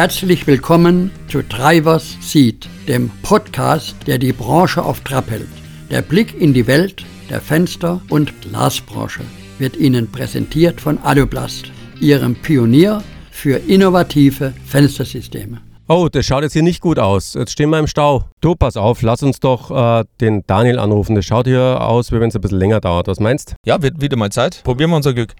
Herzlich 0.00 0.46
willkommen 0.46 1.10
zu 1.28 1.42
Drivers 1.42 2.16
Seat, 2.22 2.66
dem 2.88 3.10
Podcast, 3.22 3.94
der 4.06 4.16
die 4.16 4.32
Branche 4.32 4.82
auf 4.82 5.00
Trab 5.00 5.28
hält. 5.28 5.46
Der 5.90 6.00
Blick 6.00 6.40
in 6.40 6.54
die 6.54 6.66
Welt 6.66 7.04
der 7.28 7.42
Fenster- 7.42 8.00
und 8.08 8.40
Glasbranche 8.40 9.20
wird 9.58 9.76
Ihnen 9.76 10.10
präsentiert 10.10 10.80
von 10.80 10.96
Alublast, 11.00 11.70
Ihrem 12.00 12.34
Pionier 12.34 13.02
für 13.30 13.58
innovative 13.58 14.54
Fenstersysteme. 14.64 15.60
Oh, 15.86 16.08
das 16.10 16.24
schaut 16.24 16.44
jetzt 16.44 16.54
hier 16.54 16.62
nicht 16.62 16.80
gut 16.80 16.98
aus. 16.98 17.34
Jetzt 17.34 17.52
stehen 17.52 17.68
wir 17.68 17.78
im 17.78 17.86
Stau. 17.86 18.24
Du, 18.40 18.54
pass 18.54 18.78
auf, 18.78 19.02
lass 19.02 19.22
uns 19.22 19.38
doch 19.38 19.70
äh, 19.70 20.04
den 20.18 20.44
Daniel 20.46 20.78
anrufen. 20.78 21.14
Das 21.14 21.26
schaut 21.26 21.46
hier 21.46 21.78
aus, 21.82 22.10
wie 22.10 22.18
wenn 22.20 22.30
es 22.30 22.34
ein 22.34 22.40
bisschen 22.40 22.58
länger 22.58 22.80
dauert. 22.80 23.06
Was 23.06 23.20
meinst? 23.20 23.54
Ja, 23.66 23.82
wird 23.82 24.00
wieder 24.00 24.16
mal 24.16 24.32
Zeit. 24.32 24.62
Probieren 24.64 24.88
wir 24.88 24.96
unser 24.96 25.12
Glück. 25.12 25.34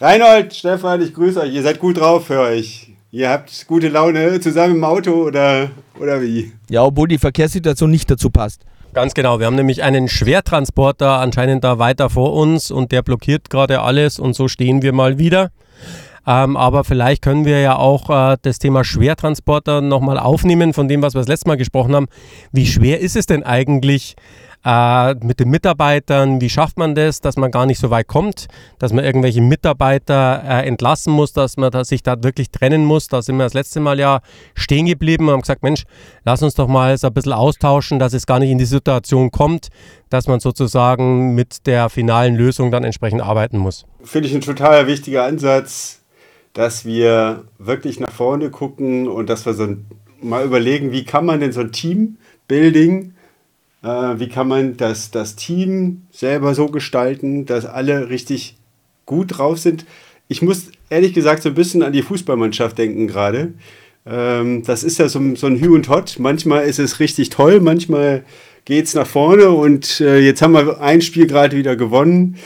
Reinhold, 0.00 0.54
Stefan, 0.54 1.02
ich 1.02 1.12
grüße 1.12 1.40
euch. 1.40 1.52
Ihr 1.52 1.62
seid 1.64 1.80
gut 1.80 1.98
drauf, 1.98 2.28
höre 2.28 2.52
ich. 2.52 2.92
Ihr 3.10 3.30
habt 3.30 3.66
gute 3.66 3.88
Laune 3.88 4.38
zusammen 4.38 4.76
im 4.76 4.84
Auto 4.84 5.10
oder, 5.10 5.70
oder 5.98 6.22
wie? 6.22 6.52
Ja, 6.70 6.84
obwohl 6.84 7.08
die 7.08 7.18
Verkehrssituation 7.18 7.90
nicht 7.90 8.08
dazu 8.08 8.30
passt. 8.30 8.62
Ganz 8.94 9.12
genau. 9.12 9.40
Wir 9.40 9.46
haben 9.46 9.56
nämlich 9.56 9.82
einen 9.82 10.06
Schwertransporter 10.06 11.18
anscheinend 11.18 11.64
da 11.64 11.80
weiter 11.80 12.10
vor 12.10 12.34
uns 12.34 12.70
und 12.70 12.92
der 12.92 13.02
blockiert 13.02 13.50
gerade 13.50 13.80
alles 13.80 14.20
und 14.20 14.36
so 14.36 14.46
stehen 14.46 14.82
wir 14.82 14.92
mal 14.92 15.18
wieder. 15.18 15.50
Ähm, 16.28 16.56
aber 16.56 16.84
vielleicht 16.84 17.20
können 17.20 17.44
wir 17.44 17.58
ja 17.58 17.74
auch 17.74 18.08
äh, 18.08 18.36
das 18.40 18.60
Thema 18.60 18.84
Schwertransporter 18.84 19.80
nochmal 19.80 20.20
aufnehmen 20.20 20.74
von 20.74 20.86
dem, 20.86 21.02
was 21.02 21.14
wir 21.14 21.22
das 21.22 21.28
letzte 21.28 21.48
Mal 21.48 21.56
gesprochen 21.56 21.96
haben. 21.96 22.06
Wie 22.52 22.66
schwer 22.66 23.00
ist 23.00 23.16
es 23.16 23.26
denn 23.26 23.42
eigentlich, 23.42 24.14
äh, 24.64 25.14
mit 25.24 25.40
den 25.40 25.50
Mitarbeitern, 25.50 26.40
wie 26.40 26.48
schafft 26.48 26.78
man 26.78 26.94
das, 26.94 27.20
dass 27.20 27.36
man 27.36 27.50
gar 27.50 27.66
nicht 27.66 27.78
so 27.78 27.90
weit 27.90 28.08
kommt, 28.08 28.46
dass 28.78 28.92
man 28.92 29.04
irgendwelche 29.04 29.40
Mitarbeiter 29.40 30.42
äh, 30.44 30.66
entlassen 30.66 31.12
muss, 31.12 31.32
dass 31.32 31.56
man 31.56 31.70
da, 31.70 31.84
sich 31.84 32.02
da 32.02 32.22
wirklich 32.22 32.50
trennen 32.50 32.84
muss. 32.84 33.08
Da 33.08 33.22
sind 33.22 33.36
wir 33.36 33.44
das 33.44 33.54
letzte 33.54 33.80
Mal 33.80 33.98
ja 33.98 34.20
stehen 34.54 34.86
geblieben 34.86 35.26
und 35.26 35.32
haben 35.32 35.40
gesagt, 35.42 35.62
Mensch, 35.62 35.84
lass 36.24 36.42
uns 36.42 36.54
doch 36.54 36.68
mal 36.68 36.96
so 36.98 37.06
ein 37.06 37.14
bisschen 37.14 37.32
austauschen, 37.32 37.98
dass 37.98 38.12
es 38.12 38.26
gar 38.26 38.38
nicht 38.38 38.50
in 38.50 38.58
die 38.58 38.64
Situation 38.64 39.30
kommt, 39.30 39.68
dass 40.10 40.26
man 40.26 40.40
sozusagen 40.40 41.34
mit 41.34 41.66
der 41.66 41.88
finalen 41.88 42.34
Lösung 42.34 42.70
dann 42.70 42.84
entsprechend 42.84 43.22
arbeiten 43.22 43.58
muss. 43.58 43.84
Finde 44.02 44.28
ich 44.28 44.34
ein 44.34 44.40
total 44.40 44.86
wichtiger 44.86 45.24
Ansatz, 45.24 46.00
dass 46.52 46.84
wir 46.84 47.44
wirklich 47.58 48.00
nach 48.00 48.10
vorne 48.10 48.50
gucken 48.50 49.06
und 49.06 49.28
dass 49.28 49.46
wir 49.46 49.54
so 49.54 49.64
ein, 49.64 49.86
mal 50.20 50.44
überlegen, 50.44 50.90
wie 50.90 51.04
kann 51.04 51.24
man 51.24 51.40
denn 51.40 51.52
so 51.52 51.60
ein 51.60 51.70
Teambuilding 51.70 53.14
äh, 53.82 53.86
wie 53.86 54.28
kann 54.28 54.48
man 54.48 54.76
das, 54.76 55.10
das 55.10 55.36
Team 55.36 56.02
selber 56.10 56.54
so 56.54 56.66
gestalten, 56.66 57.46
dass 57.46 57.64
alle 57.66 58.10
richtig 58.10 58.56
gut 59.06 59.38
drauf 59.38 59.58
sind. 59.58 59.86
Ich 60.28 60.42
muss 60.42 60.70
ehrlich 60.90 61.14
gesagt 61.14 61.42
so 61.42 61.48
ein 61.48 61.54
bisschen 61.54 61.82
an 61.82 61.92
die 61.92 62.02
Fußballmannschaft 62.02 62.76
denken 62.76 63.06
gerade. 63.06 63.54
Ähm, 64.06 64.62
das 64.64 64.84
ist 64.84 64.98
ja 64.98 65.08
so, 65.08 65.20
so 65.34 65.46
ein 65.46 65.60
Hü 65.60 65.74
und 65.74 65.88
Hot. 65.88 66.16
Manchmal 66.18 66.64
ist 66.64 66.78
es 66.78 67.00
richtig 67.00 67.30
toll, 67.30 67.60
manchmal 67.60 68.24
geht 68.64 68.84
es 68.84 68.94
nach 68.94 69.06
vorne 69.06 69.50
und 69.50 70.00
äh, 70.00 70.18
jetzt 70.18 70.42
haben 70.42 70.52
wir 70.52 70.80
ein 70.80 71.00
Spiel 71.00 71.26
gerade 71.26 71.56
wieder 71.56 71.74
gewonnen, 71.76 72.36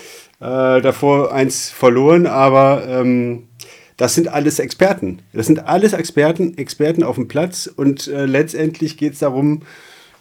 äh, 0.41 0.81
davor 0.81 1.33
eins 1.33 1.71
verloren, 1.71 2.27
aber 2.27 2.87
ähm, 2.87 3.49
das 3.97 4.15
sind 4.15 4.29
alles 4.29 4.59
Experten. 4.59 5.21
Das 5.33 5.47
sind 5.47 5.67
alles 5.67 5.93
Experten, 5.93 6.57
Experten 6.59 7.03
auf 7.03 7.17
dem 7.17 7.27
Platz 7.29 7.69
und 7.75 8.07
äh, 8.07 8.27
letztendlich 8.27 8.97
geht 8.97 9.15
es 9.15 9.19
darum, 9.19 9.63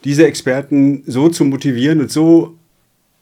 diese 0.03 0.25
Experten 0.25 1.03
so 1.05 1.29
zu 1.29 1.45
motivieren 1.45 2.01
und 2.01 2.11
so, 2.11 2.55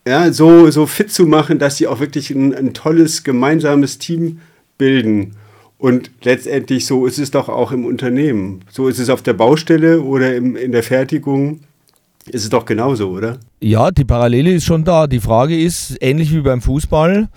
ja, 0.06 0.32
so, 0.32 0.70
so 0.70 0.86
fit 0.86 1.12
zu 1.12 1.26
machen, 1.26 1.58
dass 1.58 1.76
sie 1.76 1.86
auch 1.86 2.00
wirklich 2.00 2.30
ein, 2.30 2.54
ein 2.54 2.72
tolles 2.72 3.22
gemeinsames 3.22 3.98
Team 3.98 4.40
bilden. 4.78 5.36
Und 5.78 6.10
letztendlich 6.22 6.86
so 6.86 7.06
ist 7.06 7.18
es 7.18 7.30
doch 7.30 7.48
auch 7.48 7.72
im 7.72 7.84
Unternehmen. 7.84 8.62
So 8.70 8.88
ist 8.88 8.98
es 8.98 9.10
auf 9.10 9.22
der 9.22 9.32
Baustelle 9.34 10.02
oder 10.02 10.34
im, 10.34 10.56
in 10.56 10.72
der 10.72 10.82
Fertigung. 10.82 11.60
Ist 12.26 12.44
es 12.44 12.50
doch 12.50 12.64
genauso, 12.64 13.10
oder? 13.10 13.38
Ja, 13.62 13.90
die 13.90 14.06
Parallele 14.06 14.52
ist 14.52 14.64
schon 14.64 14.84
da. 14.84 15.06
Die 15.06 15.20
Frage 15.20 15.60
ist, 15.60 15.94
ähnlich 16.00 16.32
wie 16.32 16.40
beim 16.40 16.62
Fußball, 16.62 17.28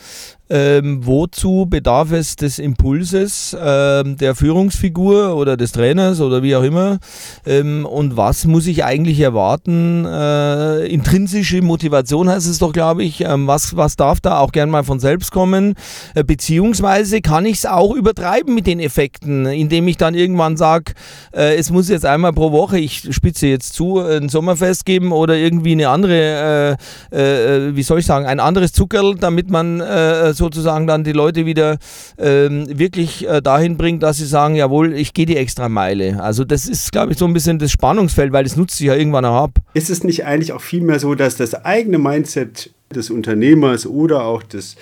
ähm, 0.50 1.06
wozu 1.06 1.66
bedarf 1.68 2.12
es 2.12 2.36
des 2.36 2.60
Impulses 2.60 3.58
ähm, 3.60 4.18
der 4.18 4.36
Führungsfigur 4.36 5.36
oder 5.36 5.58
des 5.58 5.72
Trainers 5.72 6.22
oder 6.22 6.44
wie 6.44 6.56
auch 6.56 6.62
immer? 6.62 7.00
Ähm, 7.46 7.86
und 7.86 8.18
was 8.18 8.46
muss 8.46 8.68
ich 8.68 8.84
eigentlich 8.84 9.20
erwarten? 9.20 10.06
Äh, 10.06 10.86
intrinsische 10.88 11.62
Motivation 11.62 12.30
heißt 12.30 12.48
es 12.48 12.60
doch, 12.60 12.72
glaube 12.72 13.04
ich. 13.04 13.22
Ähm, 13.22 13.48
was, 13.48 13.76
was 13.76 13.96
darf 13.96 14.22
da 14.22 14.38
auch 14.38 14.52
gern 14.52 14.70
mal 14.70 14.84
von 14.84 15.00
selbst 15.00 15.32
kommen? 15.32 15.74
Äh, 16.14 16.24
beziehungsweise 16.24 17.22
kann 17.22 17.48
ich 17.48 17.58
es 17.58 17.66
auch 17.66 17.96
übertreiben 17.96 18.54
mit 18.54 18.68
den 18.68 18.80
Effekten, 18.80 19.48
indem 19.48 19.88
ich 19.88 19.98
dann 19.98 20.14
irgendwann 20.14 20.58
sage, 20.58 20.94
äh, 21.34 21.56
es 21.56 21.72
muss 21.72 21.90
jetzt 21.90 22.06
einmal 22.06 22.32
pro 22.32 22.52
Woche, 22.52 22.78
ich 22.78 23.08
spitze 23.10 23.48
jetzt 23.48 23.74
zu, 23.74 23.98
ein 24.00 24.30
Sommerfest 24.30 24.86
geben 24.86 25.14
oder 25.14 25.36
irgendwie 25.36 25.72
eine 25.72 25.90
andere, 25.90 26.13
äh, 26.16 26.72
äh, 27.12 27.76
wie 27.76 27.84
soll 27.84 28.00
ich 28.00 28.06
sagen, 28.06 28.26
ein 28.26 28.40
anderes 28.40 28.74
Zuckerl, 28.74 29.16
damit 29.16 29.50
man 29.50 29.80
äh, 29.80 30.34
sozusagen 30.34 30.88
dann 30.88 31.04
die 31.04 31.12
Leute 31.12 31.46
wieder 31.46 31.78
ähm, 32.18 32.66
wirklich 32.68 33.28
äh, 33.28 33.42
dahin 33.42 33.78
bringt, 33.78 34.04
dass 34.04 34.18
sie 34.18 34.26
sagen, 34.26 34.56
jawohl, 34.56 34.94
ich 34.94 35.14
gehe 35.14 35.26
die 35.26 35.38
extra 35.38 35.70
Meile. 35.70 36.22
Also 36.22 36.44
das 36.46 36.68
ist, 36.68 36.92
glaube 36.92 37.14
ich, 37.14 37.18
so 37.18 37.26
ein 37.26 37.34
bisschen 37.34 37.60
das 37.60 37.72
Spannungsfeld, 37.72 38.34
weil 38.34 38.44
das 38.44 38.56
nutzt 38.56 38.78
sich 38.78 38.88
ja 38.88 38.96
irgendwann 38.96 39.26
auch 39.26 39.44
ab. 39.44 39.52
Ist 39.74 39.90
es 39.90 40.04
nicht 40.04 40.26
eigentlich 40.26 40.54
auch 40.54 40.62
vielmehr 40.62 41.00
so, 41.00 41.16
dass 41.16 41.38
das 41.38 41.66
eigene 41.66 41.98
Mindset 41.98 42.72
des 42.94 43.10
Unternehmers 43.10 43.86
oder 43.86 44.24
auch 44.24 44.44
des, 44.44 44.76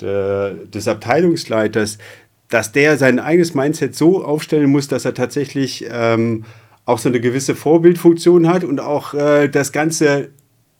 der, 0.00 0.52
des 0.52 0.88
Abteilungsleiters, 0.88 1.98
dass 2.48 2.72
der 2.72 2.98
sein 2.98 3.18
eigenes 3.18 3.54
Mindset 3.54 3.94
so 3.94 4.24
aufstellen 4.24 4.70
muss, 4.70 4.88
dass 4.88 5.04
er 5.04 5.14
tatsächlich 5.14 5.86
ähm, 5.90 6.44
auch 6.84 6.98
so 6.98 7.08
eine 7.08 7.20
gewisse 7.20 7.54
Vorbildfunktion 7.54 8.48
hat 8.48 8.64
und 8.64 8.80
auch 8.80 9.14
äh, 9.14 9.48
das 9.48 9.72
Ganze 9.72 10.30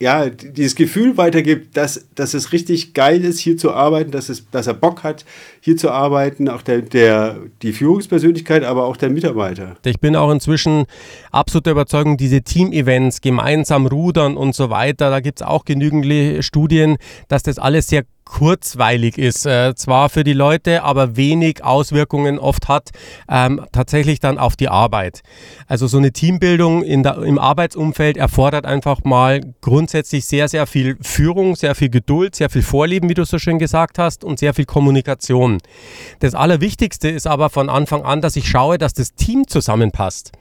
ja, 0.01 0.29
dieses 0.29 0.75
Gefühl 0.75 1.15
weitergibt, 1.17 1.77
dass, 1.77 2.07
dass 2.15 2.33
es 2.33 2.51
richtig 2.51 2.95
geil 2.95 3.23
ist, 3.23 3.39
hier 3.39 3.55
zu 3.55 3.71
arbeiten, 3.71 4.09
dass, 4.09 4.29
es, 4.29 4.49
dass 4.49 4.65
er 4.65 4.73
Bock 4.73 5.03
hat, 5.03 5.25
hier 5.59 5.77
zu 5.77 5.91
arbeiten, 5.91 6.49
auch 6.49 6.63
der, 6.63 6.81
der, 6.81 7.37
die 7.61 7.71
Führungspersönlichkeit, 7.71 8.63
aber 8.63 8.85
auch 8.85 8.97
der 8.97 9.11
Mitarbeiter. 9.11 9.77
Ich 9.85 9.99
bin 9.99 10.15
auch 10.15 10.31
inzwischen 10.31 10.85
absolut 11.31 11.67
der 11.67 11.73
Überzeugung, 11.73 12.17
diese 12.17 12.41
Team-Events, 12.41 13.21
gemeinsam 13.21 13.85
rudern 13.85 14.37
und 14.37 14.55
so 14.55 14.71
weiter, 14.71 15.11
da 15.11 15.19
gibt 15.19 15.41
es 15.41 15.47
auch 15.47 15.65
genügend 15.65 16.43
Studien, 16.43 16.97
dass 17.27 17.43
das 17.43 17.59
alles 17.59 17.87
sehr 17.87 18.03
kurzweilig 18.31 19.17
ist, 19.17 19.45
äh, 19.45 19.75
zwar 19.75 20.09
für 20.09 20.23
die 20.23 20.33
Leute, 20.33 20.83
aber 20.83 21.17
wenig 21.17 21.63
Auswirkungen 21.65 22.39
oft 22.39 22.69
hat, 22.69 22.91
ähm, 23.29 23.61
tatsächlich 23.73 24.21
dann 24.21 24.37
auf 24.37 24.55
die 24.55 24.69
Arbeit. 24.69 25.21
Also 25.67 25.85
so 25.87 25.97
eine 25.97 26.13
Teambildung 26.13 26.81
in 26.81 27.03
der, 27.03 27.17
im 27.17 27.37
Arbeitsumfeld 27.37 28.15
erfordert 28.15 28.65
einfach 28.65 29.03
mal 29.03 29.41
grundsätzlich 29.59 30.25
sehr, 30.25 30.47
sehr 30.47 30.65
viel 30.65 30.97
Führung, 31.01 31.55
sehr 31.55 31.75
viel 31.75 31.89
Geduld, 31.89 32.35
sehr 32.35 32.49
viel 32.49 32.63
Vorleben, 32.63 33.09
wie 33.09 33.15
du 33.15 33.25
so 33.25 33.37
schön 33.37 33.59
gesagt 33.59 33.99
hast, 33.99 34.23
und 34.23 34.39
sehr 34.39 34.53
viel 34.53 34.65
Kommunikation. 34.65 35.57
Das 36.19 36.33
Allerwichtigste 36.33 37.09
ist 37.09 37.27
aber 37.27 37.49
von 37.49 37.69
Anfang 37.69 38.03
an, 38.03 38.21
dass 38.21 38.37
ich 38.37 38.47
schaue, 38.47 38.77
dass 38.77 38.93
das 38.93 39.13
Team 39.13 39.45
zusammenpasst. 39.47 40.31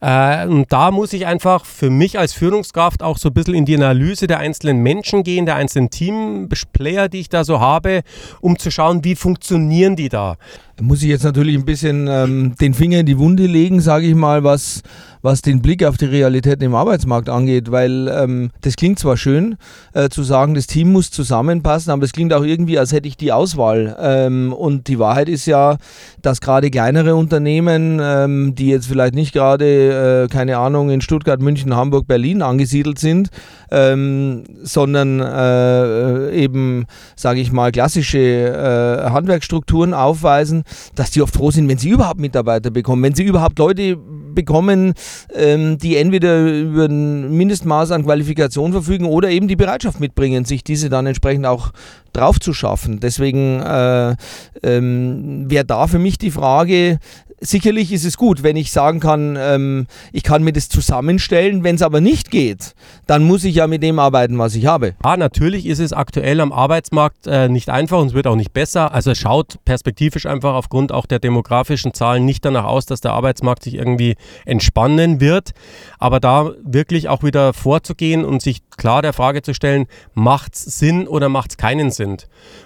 Äh, 0.00 0.46
und 0.46 0.72
da 0.72 0.90
muss 0.90 1.12
ich 1.12 1.26
einfach 1.26 1.64
für 1.64 1.90
mich 1.90 2.18
als 2.18 2.32
Führungskraft 2.32 3.02
auch 3.02 3.18
so 3.18 3.28
ein 3.28 3.34
bisschen 3.34 3.54
in 3.54 3.64
die 3.64 3.74
Analyse 3.76 4.26
der 4.26 4.38
einzelnen 4.38 4.82
Menschen 4.82 5.22
gehen, 5.22 5.46
der 5.46 5.56
einzelnen 5.56 5.90
Teamplayer, 5.90 7.08
die 7.08 7.20
ich 7.20 7.28
da 7.28 7.44
so 7.44 7.60
habe, 7.60 8.02
um 8.40 8.58
zu 8.58 8.70
schauen, 8.70 9.04
wie 9.04 9.14
funktionieren 9.16 9.96
die 9.96 10.08
da. 10.08 10.36
Muss 10.80 11.02
ich 11.02 11.08
jetzt 11.08 11.24
natürlich 11.24 11.56
ein 11.56 11.64
bisschen 11.64 12.08
ähm, 12.08 12.54
den 12.60 12.74
Finger 12.74 13.00
in 13.00 13.06
die 13.06 13.18
Wunde 13.18 13.46
legen, 13.46 13.80
sage 13.80 14.06
ich 14.06 14.14
mal, 14.14 14.42
was 14.42 14.82
was 15.24 15.40
den 15.40 15.62
Blick 15.62 15.82
auf 15.82 15.96
die 15.96 16.04
Realität 16.04 16.62
im 16.62 16.74
Arbeitsmarkt 16.74 17.30
angeht, 17.30 17.70
weil 17.70 18.08
ähm, 18.08 18.50
das 18.60 18.76
klingt 18.76 18.98
zwar 18.98 19.16
schön 19.16 19.56
äh, 19.94 20.10
zu 20.10 20.22
sagen, 20.22 20.52
das 20.52 20.66
Team 20.66 20.92
muss 20.92 21.10
zusammenpassen, 21.10 21.90
aber 21.90 22.04
es 22.04 22.12
klingt 22.12 22.34
auch 22.34 22.44
irgendwie, 22.44 22.78
als 22.78 22.92
hätte 22.92 23.08
ich 23.08 23.16
die 23.16 23.32
Auswahl. 23.32 23.96
Ähm, 23.98 24.52
und 24.52 24.86
die 24.86 24.98
Wahrheit 24.98 25.30
ist 25.30 25.46
ja, 25.46 25.78
dass 26.20 26.42
gerade 26.42 26.70
kleinere 26.70 27.14
Unternehmen, 27.14 28.00
ähm, 28.02 28.54
die 28.54 28.68
jetzt 28.68 28.86
vielleicht 28.86 29.14
nicht 29.14 29.32
gerade, 29.32 30.26
äh, 30.26 30.28
keine 30.28 30.58
Ahnung, 30.58 30.90
in 30.90 31.00
Stuttgart, 31.00 31.40
München, 31.40 31.74
Hamburg, 31.74 32.06
Berlin 32.06 32.42
angesiedelt 32.42 32.98
sind, 32.98 33.30
ähm, 33.70 34.44
sondern 34.62 35.20
äh, 35.20 36.36
eben, 36.36 36.84
sage 37.16 37.40
ich 37.40 37.50
mal, 37.50 37.72
klassische 37.72 38.18
äh, 38.18 39.08
Handwerksstrukturen 39.08 39.94
aufweisen, 39.94 40.64
dass 40.94 41.12
die 41.12 41.22
oft 41.22 41.34
froh 41.34 41.50
sind, 41.50 41.66
wenn 41.66 41.78
sie 41.78 41.88
überhaupt 41.88 42.20
Mitarbeiter 42.20 42.70
bekommen, 42.70 43.02
wenn 43.02 43.14
sie 43.14 43.24
überhaupt 43.24 43.58
Leute 43.58 43.96
bekommen, 44.34 44.94
ähm, 45.34 45.78
die 45.78 45.96
entweder 45.96 46.46
über 46.46 46.86
ein 46.86 47.36
Mindestmaß 47.36 47.90
an 47.92 48.04
Qualifikation 48.04 48.72
verfügen 48.72 49.06
oder 49.06 49.30
eben 49.30 49.48
die 49.48 49.56
Bereitschaft 49.56 50.00
mitbringen, 50.00 50.44
sich 50.44 50.64
diese 50.64 50.88
dann 50.88 51.06
entsprechend 51.06 51.46
auch 51.46 51.70
drauf 52.12 52.40
zu 52.40 52.52
schaffen. 52.52 53.00
Deswegen 53.00 53.60
äh, 53.60 54.16
ähm, 54.62 55.50
wäre 55.50 55.64
da 55.64 55.86
für 55.86 55.98
mich 55.98 56.16
die 56.16 56.30
Frage, 56.30 56.98
sicherlich 57.40 57.92
ist 57.92 58.04
es 58.04 58.16
gut, 58.16 58.42
wenn 58.42 58.56
ich 58.56 58.72
sagen 58.72 59.00
kann, 59.00 59.36
ähm, 59.38 59.86
ich 60.12 60.22
kann 60.22 60.42
mir 60.42 60.52
das 60.52 60.68
zusammenstellen. 60.68 61.64
Wenn 61.64 61.76
es 61.76 61.82
aber 61.82 62.00
nicht 62.00 62.30
geht, 62.30 62.74
dann 63.06 63.24
muss 63.24 63.44
ich 63.44 63.56
ja 63.56 63.66
mit 63.66 63.82
dem 63.82 63.98
arbeiten, 63.98 64.38
was 64.38 64.54
ich 64.54 64.66
habe. 64.66 64.94
Ja, 65.04 65.16
natürlich 65.16 65.66
ist 65.66 65.78
es 65.78 65.92
aktuell 65.92 66.40
am 66.40 66.52
Arbeitsmarkt 66.52 67.26
äh, 67.26 67.48
nicht 67.48 67.70
einfach 67.70 68.00
und 68.00 68.08
es 68.08 68.14
wird 68.14 68.26
auch 68.26 68.36
nicht 68.36 68.52
besser. 68.52 68.92
Also 68.92 69.10
es 69.10 69.18
schaut 69.18 69.58
perspektivisch 69.64 70.26
einfach 70.26 70.54
aufgrund 70.54 70.92
auch 70.92 71.06
der 71.06 71.18
demografischen 71.18 71.94
Zahlen 71.94 72.24
nicht 72.24 72.44
danach 72.44 72.64
aus, 72.64 72.86
dass 72.86 73.00
der 73.00 73.12
Arbeitsmarkt 73.12 73.64
sich 73.64 73.74
irgendwie 73.74 74.16
entspannen 74.44 75.20
wird. 75.20 75.50
Aber 75.98 76.20
da 76.20 76.52
wirklich 76.64 77.08
auch 77.08 77.22
wieder 77.22 77.52
vorzugehen 77.52 78.24
und 78.24 78.42
sich 78.42 78.62
klar 78.76 79.02
der 79.02 79.12
Frage 79.12 79.42
zu 79.42 79.54
stellen, 79.54 79.86
macht 80.14 80.54
es 80.54 80.64
Sinn 80.64 81.06
oder 81.06 81.28
macht 81.28 81.52
es 81.52 81.56
keinen 81.56 81.90
Sinn? 81.90 82.16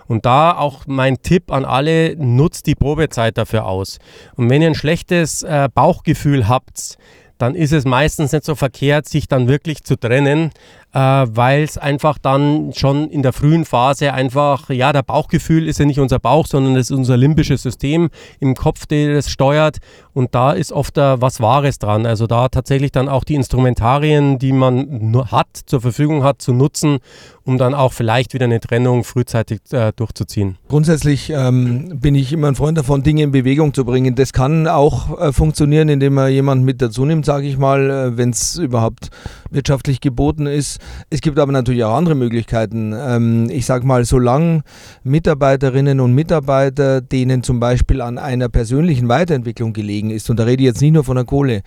Und 0.07 0.27
da 0.27 0.57
auch 0.57 0.83
mein 0.87 1.23
Tipp 1.23 1.53
an 1.53 1.65
alle, 1.65 2.17
nutzt 2.17 2.67
die 2.67 2.75
Probezeit 2.75 3.39
dafür 3.39 3.67
aus. 3.67 3.99
Und 4.37 4.51
wenn 4.51 4.58
ihr 4.63 4.69
ein 4.69 4.75
schlechtes 4.75 5.43
äh, 5.43 5.69
Bauchgefühl 5.73 6.49
habt, 6.49 6.99
dann 7.39 7.55
ist 7.55 7.73
es 7.73 7.85
meistens 7.85 8.33
nicht 8.33 8.45
so 8.45 8.55
verkehrt, 8.55 9.09
sich 9.09 9.29
dann 9.29 9.49
wirklich 9.49 9.85
zu 9.85 9.97
trennen, 9.97 10.51
äh, 10.95 10.99
weil 10.99 11.63
es 11.63 11.77
einfach 11.77 12.19
dann 12.19 12.73
schon 12.75 13.09
in 13.11 13.23
der 13.23 13.33
frühen 13.33 13.65
Phase 13.65 14.13
einfach, 14.13 14.71
ja, 14.71 14.93
der 14.93 15.03
Bauchgefühl 15.03 15.69
ist 15.69 15.79
ja 15.79 15.85
nicht 15.85 16.01
unser 16.01 16.19
Bauch, 16.19 16.47
sondern 16.47 16.77
es 16.77 16.91
ist 16.91 16.97
unser 16.97 17.17
limbisches 17.17 17.63
System 17.63 18.09
im 18.41 18.55
Kopf, 18.55 18.87
der 18.87 19.15
das 19.15 19.31
steuert 19.31 19.79
und 20.15 20.35
da 20.35 20.53
ist 20.53 20.73
oft 20.73 20.99
äh, 20.99 21.21
was 21.21 21.41
Wahres 21.41 21.79
dran. 21.79 22.05
Also 22.05 22.27
da 22.27 22.49
tatsächlich 22.49 22.91
dann 22.91 23.09
auch 23.09 23.23
die 23.23 23.35
Instrumentarien, 23.35 24.39
die 24.39 24.53
man 24.53 25.25
hat, 25.31 25.49
zur 25.67 25.81
Verfügung 25.81 26.25
hat, 26.25 26.43
zu 26.43 26.53
nutzen, 26.53 26.99
um 27.45 27.57
dann 27.57 27.73
auch 27.73 27.93
vielleicht 27.93 28.35
wieder 28.35 28.47
eine 28.47 28.59
Trennung 28.59 29.05
frühzeitig 29.05 29.61
äh, 29.71 29.93
durchzuziehen. 29.95 30.57
Grundsätzlich 30.69 31.31
ähm, 31.31 32.01
bin 32.01 32.15
ich 32.15 32.33
immer 32.33 32.49
ein 32.49 32.57
Freund 32.57 32.77
davon, 32.77 33.03
Dinge 33.03 33.23
in 33.23 33.31
Bewegung 33.31 33.75
zu 33.75 33.85
bringen. 33.85 34.17
Das 34.17 34.33
kann 34.33 34.67
auch 34.67 35.21
äh, 35.21 35.33
funktionieren, 35.33 35.89
indem 35.89 36.15
man 36.15 36.33
jemanden 36.33 36.65
mit 36.65 36.83
dazu 36.83 37.05
nimmt, 37.05 37.25
sage 37.25 37.47
ich 37.47 37.57
mal, 37.57 37.89
äh, 37.89 38.17
wenn 38.17 38.31
es 38.31 38.57
überhaupt 38.57 39.11
wirtschaftlich 39.51 40.01
geboten 40.01 40.47
ist. 40.47 40.78
Es 41.11 41.21
gibt 41.21 41.39
aber 41.39 41.53
natürlich 41.53 41.85
auch 41.85 41.95
andere 41.95 42.15
Möglichkeiten. 42.15 42.95
Ähm, 42.97 43.51
ich 43.51 43.67
sage 43.67 43.87
mal, 43.87 44.05
solange 44.05 44.63
Mitarbeiterinnen 45.05 46.01
und 46.01 46.15
Mitarbeiter, 46.15 47.01
denen 47.01 47.43
zum 47.43 47.61
Beispiel 47.61 48.01
an 48.01 48.19
einer 48.19 48.49
persönlichen 48.49 49.09
Weiterentwicklung 49.09 49.73
gelegen 49.73 50.11
ist, 50.11 50.29
und 50.31 50.39
da 50.39 50.45
rede 50.45 50.63
ich 50.63 50.67
jetzt 50.67 50.81
nicht 50.81 50.93
nur 50.93 51.05
von 51.05 51.17
der 51.17 51.25
Kohle, 51.25 51.63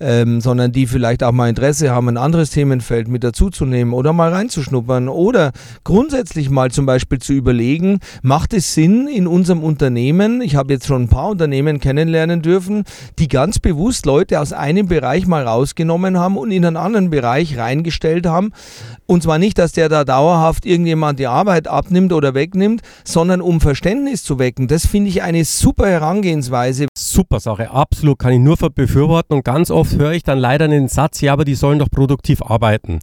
ähm, 0.00 0.40
sondern 0.40 0.72
die 0.72 0.86
vielleicht 0.86 1.22
auch 1.22 1.32
mal 1.32 1.48
Interesse 1.48 1.90
haben, 1.90 2.08
ein 2.08 2.16
anderes 2.16 2.50
Themenfeld 2.50 3.08
mit 3.08 3.24
dazuzunehmen 3.24 3.94
oder 3.94 4.12
mal 4.12 4.32
reinzuschnuppern 4.32 5.08
oder 5.08 5.52
grundsätzlich 5.84 6.50
mal 6.50 6.70
zum 6.70 6.86
Beispiel 6.86 7.18
zu 7.18 7.32
überlegen, 7.32 8.00
macht 8.22 8.54
es 8.54 8.74
Sinn 8.74 9.08
in 9.08 9.26
unserem 9.26 9.62
Unternehmen, 9.62 10.40
ich 10.40 10.56
habe 10.56 10.72
jetzt 10.72 10.86
schon 10.86 11.02
ein 11.02 11.08
paar 11.08 11.28
Unternehmen 11.28 11.80
kennenlernen 11.80 12.42
dürfen, 12.42 12.84
die 13.18 13.28
ganz 13.28 13.58
bewusst 13.58 14.06
Leute 14.06 14.40
aus 14.40 14.52
einem 14.52 14.86
Bereich 14.86 15.26
mal 15.26 15.46
rausgenommen 15.46 16.18
haben 16.18 16.36
und 16.36 16.50
in 16.50 16.64
einen 16.64 16.76
anderen 16.76 17.10
Bereich 17.10 17.58
reingestellt 17.58 18.26
haben, 18.26 18.52
und 19.06 19.22
zwar 19.22 19.38
nicht, 19.38 19.58
dass 19.58 19.72
der 19.72 19.88
da 19.88 20.04
dauerhaft 20.04 20.66
irgendjemand 20.66 21.18
die 21.18 21.26
Arbeit 21.26 21.68
abnimmt 21.68 22.12
oder 22.12 22.34
wegnimmt, 22.34 22.82
sondern 23.04 23.40
um 23.40 23.60
Verständnis 23.60 24.24
zu 24.24 24.38
wecken. 24.38 24.68
Das 24.68 24.86
finde 24.86 25.10
ich 25.10 25.22
eine 25.22 25.44
super 25.44 25.88
Herangehensweise. 25.88 26.86
Super 26.96 27.40
Sache, 27.40 27.70
absolut, 27.70 28.18
kann 28.18 28.32
ich 28.32 28.40
nur 28.40 28.56
befürworten. 28.56 29.34
Und 29.34 29.44
ganz 29.44 29.70
oft 29.70 29.96
höre 29.96 30.12
ich 30.12 30.22
dann 30.22 30.38
leider 30.38 30.68
den 30.68 30.88
Satz, 30.88 31.20
ja, 31.20 31.32
aber 31.32 31.44
die 31.44 31.54
sollen 31.54 31.78
doch 31.78 31.90
produktiv 31.90 32.42
arbeiten. 32.42 33.00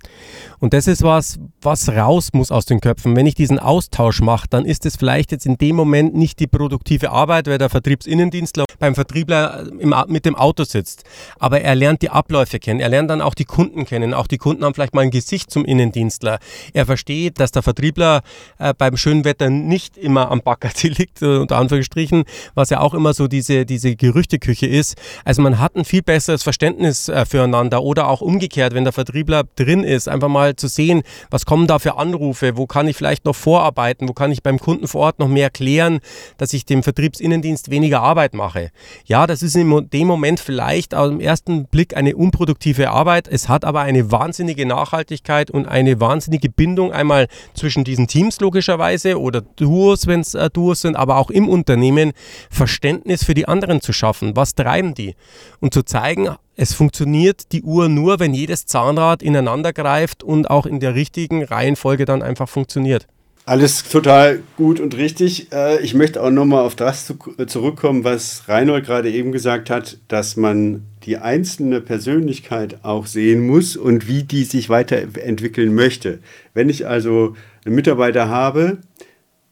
Und 0.59 0.73
das 0.73 0.87
ist 0.87 1.03
was, 1.03 1.39
was 1.61 1.89
raus 1.89 2.29
muss 2.33 2.51
aus 2.51 2.65
den 2.65 2.81
Köpfen. 2.81 3.15
Wenn 3.15 3.25
ich 3.25 3.35
diesen 3.35 3.59
Austausch 3.59 4.21
mache, 4.21 4.47
dann 4.49 4.65
ist 4.65 4.85
es 4.85 4.95
vielleicht 4.95 5.31
jetzt 5.31 5.45
in 5.45 5.57
dem 5.57 5.75
Moment 5.75 6.15
nicht 6.15 6.39
die 6.39 6.47
produktive 6.47 7.11
Arbeit, 7.11 7.47
weil 7.47 7.57
der 7.57 7.69
Vertriebsinnendienstler 7.69 8.65
beim 8.81 8.95
Vertriebler 8.95 9.67
im, 9.79 9.95
mit 10.07 10.25
dem 10.25 10.35
Auto 10.35 10.65
sitzt. 10.65 11.03
Aber 11.39 11.61
er 11.61 11.75
lernt 11.75 12.01
die 12.01 12.09
Abläufe 12.09 12.59
kennen, 12.59 12.81
er 12.81 12.89
lernt 12.89 13.09
dann 13.09 13.21
auch 13.21 13.35
die 13.35 13.45
Kunden 13.45 13.85
kennen. 13.85 14.13
Auch 14.13 14.27
die 14.27 14.37
Kunden 14.37 14.65
haben 14.65 14.73
vielleicht 14.73 14.93
mal 14.93 15.01
ein 15.01 15.11
Gesicht 15.11 15.51
zum 15.51 15.63
Innendienstler. 15.63 16.39
Er 16.73 16.85
versteht, 16.85 17.39
dass 17.39 17.51
der 17.51 17.61
Vertriebler 17.61 18.21
äh, 18.57 18.73
beim 18.77 18.97
schönen 18.97 19.23
Wetter 19.23 19.49
nicht 19.49 19.97
immer 19.97 20.31
am 20.31 20.41
Backertil 20.41 20.93
liegt, 20.97 21.21
äh, 21.21 21.37
unter 21.37 21.57
Anführungsstrichen, 21.57 22.23
was 22.55 22.71
ja 22.71 22.79
auch 22.79 22.93
immer 22.93 23.13
so 23.13 23.27
diese, 23.27 23.65
diese 23.65 23.95
Gerüchteküche 23.95 24.65
ist. 24.65 24.97
Also 25.23 25.41
man 25.41 25.59
hat 25.59 25.75
ein 25.75 25.85
viel 25.85 26.01
besseres 26.01 26.43
Verständnis 26.43 27.07
äh, 27.07 27.25
füreinander 27.25 27.83
oder 27.83 28.07
auch 28.07 28.21
umgekehrt, 28.21 28.73
wenn 28.73 28.83
der 28.83 28.93
Vertriebler 28.93 29.43
drin 29.55 29.83
ist, 29.83 30.09
einfach 30.09 30.27
mal 30.27 30.55
zu 30.55 30.67
sehen, 30.67 31.03
was 31.29 31.45
kommen 31.45 31.67
da 31.67 31.77
für 31.77 31.97
Anrufe, 31.97 32.57
wo 32.57 32.65
kann 32.65 32.87
ich 32.87 32.97
vielleicht 32.97 33.25
noch 33.25 33.35
vorarbeiten, 33.35 34.09
wo 34.09 34.13
kann 34.13 34.31
ich 34.31 34.41
beim 34.41 34.57
Kunden 34.57 34.87
vor 34.87 35.01
Ort 35.01 35.19
noch 35.19 35.27
mehr 35.27 35.51
klären, 35.51 35.99
dass 36.37 36.53
ich 36.53 36.65
dem 36.65 36.81
Vertriebsinnendienst 36.81 37.69
weniger 37.69 38.01
Arbeit 38.01 38.33
mache. 38.33 38.70
Ja, 39.05 39.27
das 39.27 39.43
ist 39.43 39.55
in 39.55 39.89
dem 39.91 40.07
Moment 40.07 40.39
vielleicht 40.39 40.95
auf 40.95 41.09
den 41.09 41.21
ersten 41.21 41.65
Blick 41.65 41.95
eine 41.95 42.15
unproduktive 42.15 42.91
Arbeit, 42.91 43.27
es 43.27 43.49
hat 43.49 43.65
aber 43.65 43.81
eine 43.81 44.11
wahnsinnige 44.11 44.65
Nachhaltigkeit 44.65 45.51
und 45.51 45.67
eine 45.67 45.99
wahnsinnige 45.99 46.49
Bindung 46.49 46.91
einmal 46.91 47.27
zwischen 47.53 47.83
diesen 47.83 48.07
Teams 48.07 48.39
logischerweise 48.39 49.19
oder 49.19 49.41
Duos, 49.41 50.07
wenn 50.07 50.21
es 50.21 50.33
äh, 50.33 50.49
Duos 50.49 50.81
sind, 50.81 50.95
aber 50.95 51.17
auch 51.17 51.29
im 51.29 51.47
Unternehmen 51.47 52.13
Verständnis 52.49 53.23
für 53.23 53.33
die 53.33 53.47
anderen 53.47 53.81
zu 53.81 53.93
schaffen. 53.93 54.35
Was 54.35 54.55
treiben 54.55 54.93
die? 54.93 55.15
Und 55.59 55.73
zu 55.73 55.83
zeigen, 55.83 56.29
es 56.55 56.73
funktioniert 56.73 57.51
die 57.53 57.63
Uhr 57.63 57.89
nur, 57.89 58.19
wenn 58.19 58.33
jedes 58.33 58.65
Zahnrad 58.65 59.23
ineinander 59.23 59.73
greift 59.73 60.23
und 60.23 60.49
auch 60.49 60.65
in 60.65 60.79
der 60.79 60.95
richtigen 60.95 61.43
Reihenfolge 61.43 62.05
dann 62.05 62.21
einfach 62.21 62.49
funktioniert. 62.49 63.07
Alles 63.43 63.83
total 63.89 64.43
gut 64.55 64.79
und 64.79 64.95
richtig. 64.95 65.51
Äh, 65.51 65.81
ich 65.81 65.95
möchte 65.95 66.21
auch 66.21 66.29
nochmal 66.29 66.63
auf 66.63 66.75
das 66.75 67.11
zurückkommen, 67.47 68.03
was 68.03 68.47
Reinhold 68.47 68.85
gerade 68.85 69.09
eben 69.11 69.31
gesagt 69.31 69.71
hat, 69.71 69.97
dass 70.07 70.37
man 70.37 70.83
die 71.03 71.17
einzelne 71.17 71.81
Persönlichkeit 71.81 72.79
auch 72.83 73.07
sehen 73.07 73.45
muss 73.45 73.75
und 73.75 74.07
wie 74.07 74.23
die 74.23 74.43
sich 74.43 74.69
weiterentwickeln 74.69 75.73
möchte. 75.73 76.19
Wenn 76.53 76.69
ich 76.69 76.85
also 76.85 77.35
einen 77.65 77.73
Mitarbeiter 77.73 78.29
habe 78.29 78.77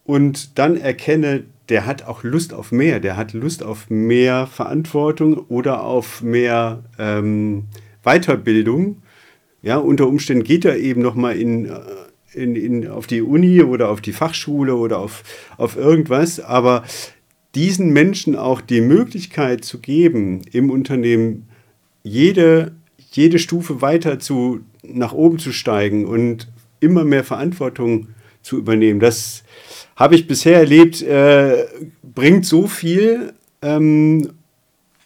und 0.04 0.60
dann 0.60 0.78
erkenne, 0.78 1.46
der 1.70 1.88
hat 1.88 2.04
auch 2.04 2.24
Lust 2.24 2.54
auf 2.54 2.72
mehr, 2.72 3.00
der 3.00 3.18
hat 3.18 3.34
Lust 3.34 3.64
auf 3.64 3.90
mehr 3.90 4.46
Verantwortung 4.46 5.34
oder 5.50 5.84
auf 5.84 6.22
mehr 6.22 6.84
ähm, 7.00 7.66
Weiterbildung. 8.04 9.02
Ja, 9.62 9.78
unter 9.78 10.08
Umständen 10.08 10.44
geht 10.44 10.64
er 10.64 10.78
eben 10.78 11.02
nochmal 11.02 11.36
in, 11.38 11.66
äh, 11.66 11.80
in, 12.34 12.56
in, 12.56 12.88
auf 12.88 13.08
die 13.08 13.22
Uni 13.22 13.62
oder 13.62 13.90
auf 13.90 14.02
die 14.02 14.14
Fachschule 14.14 14.76
oder 14.76 15.00
auf, 15.00 15.24
auf 15.58 15.76
irgendwas, 15.76 16.40
aber 16.40 16.84
diesen 17.56 17.92
Menschen 17.92 18.36
auch 18.36 18.62
die 18.62 18.81
Möglichkeit 18.81 19.66
zu 19.66 19.80
geben, 19.80 20.42
im 20.52 20.70
Unternehmen 20.70 21.48
jede, 22.04 22.76
jede 23.12 23.40
Stufe 23.40 23.81
weiter 23.81 24.20
zu, 24.20 24.62
nach 24.84 25.14
oben 25.14 25.40
zu 25.40 25.52
steigen 25.52 26.06
und 26.06 26.48
immer 26.80 27.04
mehr 27.04 27.24
Verantwortung 27.24 28.10
zu 28.42 28.58
übernehmen, 28.58 29.00
das, 29.00 29.44
habe 30.00 30.16
ich 30.16 30.28
bisher 30.28 30.58
erlebt, 30.58 31.02
äh, 31.02 31.66
bringt 32.02 32.46
so 32.46 32.68
viel, 32.68 33.34
ähm, 33.62 34.30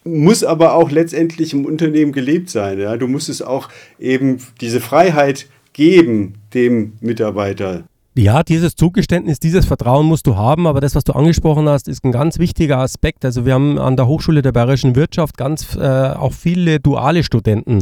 muss 0.03 0.43
aber 0.43 0.75
auch 0.75 0.91
letztendlich 0.91 1.53
im 1.53 1.65
Unternehmen 1.65 2.11
gelebt 2.11 2.51
sein. 2.51 2.79
Ja? 2.79 2.95
Du 2.95 3.07
musst 3.07 3.27
es 3.27 3.41
auch 3.41 3.69
eben 3.99 4.37
diese 4.61 4.79
Freiheit 4.79 5.47
geben 5.73 6.35
dem 6.53 6.93
Mitarbeiter. 7.01 7.83
Ja, 8.15 8.43
dieses 8.43 8.75
Zugeständnis, 8.75 9.39
dieses 9.39 9.65
Vertrauen 9.65 10.05
musst 10.05 10.27
du 10.27 10.35
haben, 10.35 10.67
aber 10.67 10.81
das, 10.81 10.93
was 10.93 11.03
du 11.03 11.13
angesprochen 11.13 11.67
hast, 11.67 11.87
ist 11.87 12.03
ein 12.05 12.11
ganz 12.11 12.37
wichtiger 12.37 12.77
Aspekt. 12.77 13.25
Also 13.25 13.43
wir 13.47 13.55
haben 13.55 13.79
an 13.79 13.95
der 13.95 14.05
Hochschule 14.05 14.43
der 14.43 14.51
Bayerischen 14.51 14.95
Wirtschaft 14.95 15.35
ganz 15.35 15.75
äh, 15.75 15.79
auch 15.79 16.31
viele 16.31 16.79
duale 16.79 17.23
Studenten 17.23 17.79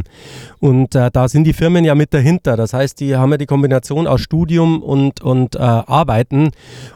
und 0.58 0.94
äh, 0.94 1.10
da 1.12 1.28
sind 1.28 1.44
die 1.44 1.52
Firmen 1.52 1.84
ja 1.84 1.94
mit 1.94 2.14
dahinter. 2.14 2.56
Das 2.56 2.72
heißt, 2.72 2.98
die 3.00 3.14
haben 3.14 3.30
ja 3.32 3.36
die 3.36 3.44
Kombination 3.44 4.06
aus 4.06 4.22
Studium 4.22 4.82
und, 4.82 5.20
und 5.20 5.54
äh, 5.54 5.58
Arbeiten 5.58 6.48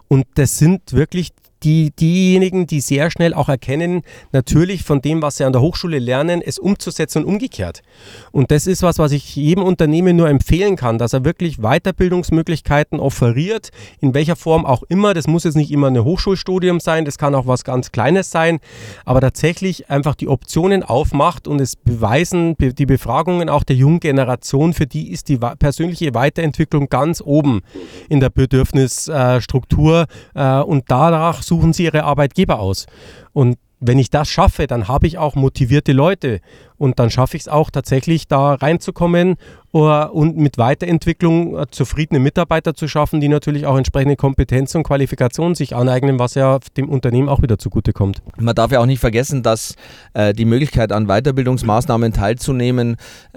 und 0.09 0.25
das 0.37 0.57
sind 0.57 0.95
wirklich 0.95 1.33
die, 1.67 1.91
diejenigen, 1.91 2.69
die 2.69 2.81
sehr 2.81 3.11
schnell 3.11 3.35
auch 3.35 3.49
erkennen, 3.49 4.03
natürlich 4.31 4.85
von 4.85 5.03
dem, 5.03 5.21
was 5.21 5.37
sie 5.37 5.45
an 5.45 5.53
der 5.53 5.63
Hochschule 5.63 5.99
lernen, 5.99 6.41
es 6.41 6.61
umzusetzen 6.61 7.25
und 7.25 7.29
umgekehrt. 7.29 7.83
Und 8.31 8.53
das 8.53 8.69
ist 8.69 8.85
was, 8.85 9.01
was 9.01 9.11
ich 9.11 9.35
jedem 9.35 9.65
Unternehmen 9.65 10.17
nur 10.17 10.29
empfehlen 10.29 10.77
kann, 10.77 10.97
dass 10.97 11.13
er 11.13 11.25
wirklich 11.25 11.57
Weiterbildungsmöglichkeiten 11.59 13.01
offeriert, 13.01 13.71
in 14.01 14.15
welcher 14.15 14.37
Form 14.37 14.65
auch 14.65 14.85
immer. 14.89 15.13
Das 15.13 15.27
muss 15.27 15.43
jetzt 15.43 15.57
nicht 15.57 15.73
immer 15.73 15.89
ein 15.89 16.05
Hochschulstudium 16.05 16.79
sein, 16.79 17.05
das 17.05 17.19
kann 17.19 17.35
auch 17.35 17.49
was 17.49 17.65
ganz 17.65 17.91
Kleines 17.91 18.31
sein, 18.31 18.61
aber 19.05 19.21
tatsächlich 19.21 19.91
einfach 19.91 20.15
die 20.15 20.29
Optionen 20.29 20.85
aufmacht 20.85 21.49
und 21.49 21.61
es 21.61 21.75
beweisen 21.75 22.55
die 22.59 22.87
Befragungen 22.87 23.49
auch 23.49 23.65
der 23.65 23.75
jungen 23.75 23.99
Generation, 23.99 24.73
für 24.73 24.87
die 24.87 25.11
ist 25.11 25.29
die 25.29 25.39
persönliche 25.39 26.15
Weiterentwicklung 26.15 26.89
ganz 26.89 27.21
oben 27.21 27.63
in 28.09 28.21
der 28.21 28.31
Bedürfnisstruktur 28.31 30.07
äh, 30.35 30.61
und 30.61 30.85
danach 30.87 31.43
suchen 31.57 31.73
sie 31.73 31.85
ihre 31.85 32.05
Arbeitgeber 32.05 32.61
aus. 32.61 32.87
Und 33.33 33.57
wenn 33.81 33.99
ich 33.99 34.11
das 34.11 34.29
schaffe, 34.29 34.67
dann 34.67 34.89
habe 34.89 35.07
ich 35.07 35.19
auch 35.19 35.35
motivierte 35.35 35.93
Leute. 35.93 36.41
Und 36.79 36.99
dann 36.99 37.11
schaffe 37.11 37.37
ich 37.37 37.45
es 37.45 37.49
auch 37.49 37.71
tatsächlich, 37.71 38.29
da 38.29 38.55
reinzukommen 38.55 39.37
uh, 39.77 40.07
und 40.11 40.37
mit 40.37 40.59
Weiterentwicklung 40.59 41.55
uh, 41.55 41.65
zufriedene 41.71 42.21
Mitarbeiter 42.21 42.75
zu 42.75 42.89
schaffen, 42.89 43.21
die 43.21 43.29
natürlich 43.29 43.67
auch 43.67 43.77
entsprechende 43.77 44.17
Kompetenz 44.17 44.75
und 44.75 44.83
Qualifikation 44.83 45.55
sich 45.55 45.77
aneignen, 45.77 46.19
was 46.19 46.35
ja 46.35 46.59
dem 46.77 46.89
Unternehmen 46.89 47.29
auch 47.29 47.43
wieder 47.43 47.59
zugutekommt. 47.59 48.23
Man 48.39 48.55
darf 48.55 48.73
ja 48.73 48.81
auch 48.81 48.87
nicht 48.87 49.01
vergessen, 49.01 49.43
dass 49.43 49.75
äh, 50.15 50.33
die 50.33 50.45
Möglichkeit 50.45 50.93
an 50.93 51.07
Weiterbildungsmaßnahmen 51.07 52.13
teilzunehmen, 52.13 52.97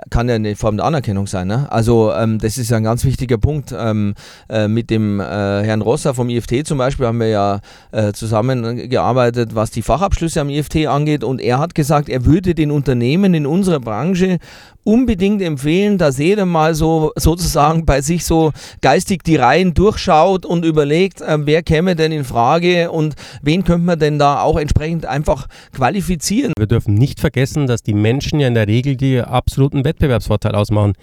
kann 0.10 0.30
ja 0.30 0.36
eine 0.36 0.56
Form 0.56 0.78
der 0.78 0.86
Anerkennung 0.86 1.28
sein. 1.28 1.48
Ne? 1.48 1.72
Also 1.72 2.14
ähm, 2.14 2.40
das 2.40 2.58
ist 2.58 2.70
ja 2.70 2.78
ein 2.78 2.84
ganz 2.84 3.04
wichtiger 3.04 3.38
Punkt. 3.38 3.74
Ähm, 3.78 4.16
äh, 4.50 4.68
mit 4.68 4.90
dem 4.90 5.20
äh, 5.20 5.24
Herrn 5.24 5.82
Rosser 5.82 6.14
vom 6.14 6.30
IFT 6.30 6.66
zum 6.66 6.78
Beispiel 6.78 7.06
haben 7.06 7.20
wir 7.20 7.28
ja 7.28 7.60
äh, 7.92 8.14
zusammengearbeitet, 8.14 9.56
was 9.56 9.72
die 9.72 9.82
Fachabschlüsse 9.82 10.42
am 10.42 10.50
IFT 10.50 10.88
angeht 10.88 11.24
und 11.24 11.42
er 11.42 11.60
hat 11.60 11.76
gesagt, 11.76 12.10
er 12.10 12.26
würde 12.26 12.56
den 12.56 12.72
Unternehmen 12.72 13.29
in 13.34 13.46
unserer 13.46 13.80
Branche 13.80 14.40
unbedingt 14.84 15.42
empfehlen, 15.42 15.98
dass 15.98 16.18
jeder 16.18 16.46
mal 16.46 16.74
so 16.74 17.12
sozusagen 17.16 17.86
bei 17.86 18.02
sich 18.02 18.26
so 18.26 18.52
geistig 18.82 19.24
die 19.24 19.36
Reihen 19.36 19.74
durchschaut 19.74 20.46
und 20.46 20.66
überlegt, 20.66 21.22
äh, 21.22 21.38
wer 21.42 21.62
käme 21.62 21.96
denn 21.96 22.12
in 22.12 22.24
Frage 22.24 22.90
und 22.90 23.16
wen 23.42 23.64
könnte 23.64 23.86
man 23.86 24.00
denn 24.00 24.18
da 24.18 24.42
auch 24.42 24.58
entsprechend 24.58 25.06
einfach 25.06 25.48
qualifizieren. 25.74 26.54
Wir 26.58 26.68
dürfen 26.68 26.96
nicht 26.96 27.20
vergessen, 27.20 27.68
dass 27.68 27.84
die 27.84 27.94
Menschen 27.94 28.40
ja 28.40 28.48
in 28.48 28.56
der 28.56 28.68
Regel 28.68 28.96
die 28.96 29.22
absoluten 29.22 29.84
Wettbewerbsvorteil 29.84 30.56
ausmachen. 30.56 30.94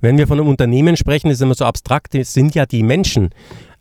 Wenn 0.00 0.18
wir 0.18 0.26
von 0.26 0.38
einem 0.38 0.48
Unternehmen 0.48 0.96
sprechen, 0.96 1.30
ist 1.30 1.42
immer 1.42 1.54
so 1.54 1.64
abstrakt, 1.64 2.14
es 2.14 2.32
sind 2.32 2.54
ja 2.54 2.64
die 2.64 2.82
Menschen. 2.82 3.30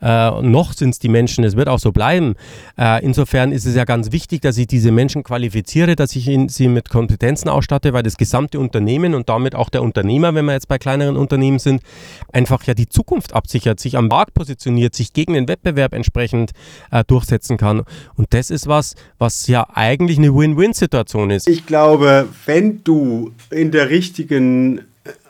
Äh, 0.01 0.41
noch 0.41 0.73
sind 0.73 0.91
es 0.91 0.99
die 0.99 1.09
Menschen, 1.09 1.43
es 1.43 1.55
wird 1.55 1.67
auch 1.67 1.79
so 1.79 1.91
bleiben. 1.91 2.35
Äh, 2.77 3.03
insofern 3.03 3.51
ist 3.51 3.65
es 3.65 3.75
ja 3.75 3.85
ganz 3.85 4.11
wichtig, 4.11 4.41
dass 4.41 4.57
ich 4.57 4.67
diese 4.67 4.91
Menschen 4.91 5.23
qualifiziere, 5.23 5.95
dass 5.95 6.15
ich 6.15 6.27
ihn, 6.27 6.49
sie 6.49 6.67
mit 6.67 6.89
Kompetenzen 6.89 7.49
ausstatte, 7.49 7.93
weil 7.93 8.03
das 8.03 8.17
gesamte 8.17 8.59
Unternehmen 8.59 9.15
und 9.15 9.29
damit 9.29 9.55
auch 9.55 9.69
der 9.69 9.83
Unternehmer, 9.83 10.33
wenn 10.35 10.45
wir 10.45 10.53
jetzt 10.53 10.67
bei 10.67 10.77
kleineren 10.77 11.17
Unternehmen 11.17 11.59
sind, 11.59 11.81
einfach 12.33 12.63
ja 12.63 12.73
die 12.73 12.89
Zukunft 12.89 13.33
absichert, 13.33 13.79
sich 13.79 13.97
am 13.97 14.07
Markt 14.07 14.33
positioniert, 14.33 14.95
sich 14.95 15.13
gegen 15.13 15.33
den 15.33 15.47
Wettbewerb 15.47 15.93
entsprechend 15.93 16.51
äh, 16.91 17.03
durchsetzen 17.05 17.57
kann. 17.57 17.83
Und 18.15 18.33
das 18.33 18.49
ist 18.49 18.67
was, 18.67 18.95
was 19.17 19.47
ja 19.47 19.67
eigentlich 19.73 20.17
eine 20.17 20.35
Win-Win-Situation 20.35 21.29
ist. 21.31 21.47
Ich 21.47 21.65
glaube, 21.65 22.27
wenn 22.45 22.83
du 22.83 23.31
in 23.49 23.71
der 23.71 23.89
richtigen, 23.89 24.81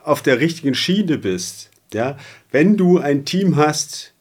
auf 0.04 0.22
der 0.22 0.40
richtigen 0.40 0.76
Schiene 0.76 1.18
bist, 1.18 1.70
ja, 1.94 2.18
wenn 2.52 2.78
du 2.78 3.00
ein 3.00 3.26
Team 3.26 3.56
hast, 3.56 4.15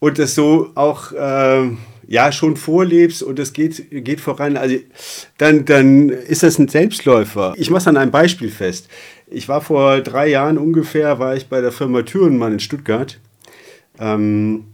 und 0.00 0.18
das 0.18 0.34
so 0.34 0.70
auch 0.74 1.12
äh, 1.12 1.70
ja 2.06 2.32
schon 2.32 2.56
vorlebst 2.56 3.22
und 3.22 3.38
es 3.38 3.52
geht, 3.52 3.90
geht 3.90 4.20
voran, 4.20 4.56
also 4.56 4.76
dann, 5.36 5.64
dann 5.64 6.08
ist 6.08 6.42
das 6.42 6.58
ein 6.58 6.68
Selbstläufer. 6.68 7.54
Ich 7.56 7.70
mache 7.70 7.80
es 7.80 7.86
an 7.86 7.96
einem 7.96 8.10
Beispiel 8.10 8.50
fest. 8.50 8.88
Ich 9.26 9.48
war 9.48 9.60
vor 9.60 10.00
drei 10.00 10.28
Jahren 10.28 10.56
ungefähr, 10.56 11.18
war 11.18 11.36
ich 11.36 11.48
bei 11.48 11.60
der 11.60 11.72
Firma 11.72 12.02
Thürenmann 12.02 12.54
in 12.54 12.60
Stuttgart. 12.60 13.20
Ähm, 13.98 14.64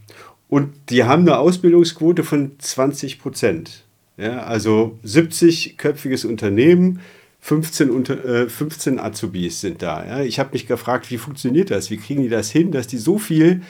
und 0.49 0.73
die 0.91 1.03
haben 1.03 1.23
eine 1.23 1.39
Ausbildungsquote 1.39 2.23
von 2.23 2.53
20 2.59 3.19
Prozent. 3.19 3.85
Ja, 4.17 4.45
also 4.45 4.97
70-köpfiges 5.05 6.25
Unternehmen, 6.25 7.01
15, 7.41 7.91
unter, 7.91 8.25
äh, 8.25 8.49
15 8.49 9.01
Azubis 9.01 9.61
sind 9.61 9.83
da. 9.83 10.07
Ja. 10.07 10.21
Ich 10.23 10.39
habe 10.39 10.51
mich 10.53 10.69
gefragt, 10.69 11.11
wie 11.11 11.19
funktioniert 11.19 11.73
das? 11.73 11.91
Wie 11.91 11.97
kriegen 11.97 12.23
die 12.23 12.29
das 12.29 12.51
hin, 12.51 12.71
dass 12.71 12.87
die 12.87 12.99
so 12.99 13.19
viel 13.19 13.63